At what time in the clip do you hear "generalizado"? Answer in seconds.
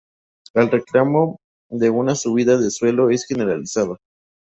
3.27-3.99